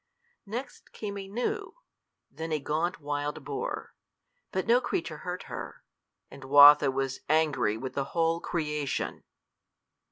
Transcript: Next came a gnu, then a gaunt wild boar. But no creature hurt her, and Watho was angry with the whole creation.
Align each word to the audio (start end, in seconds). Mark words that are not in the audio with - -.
Next 0.47 0.93
came 0.93 1.15
a 1.19 1.27
gnu, 1.27 1.73
then 2.31 2.51
a 2.51 2.57
gaunt 2.59 2.99
wild 3.01 3.43
boar. 3.45 3.93
But 4.51 4.65
no 4.65 4.81
creature 4.81 5.17
hurt 5.17 5.43
her, 5.43 5.83
and 6.31 6.41
Watho 6.43 6.89
was 6.91 7.19
angry 7.29 7.77
with 7.77 7.93
the 7.93 8.05
whole 8.05 8.39
creation. 8.39 9.23